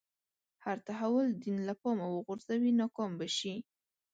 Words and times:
هر 0.65 0.77
تحول 0.87 1.27
دین 1.43 1.57
له 1.67 1.73
پامه 1.81 2.05
وغورځوي 2.15 2.71
ناکام 2.79 3.11
به 3.19 3.27
شي. 3.37 3.55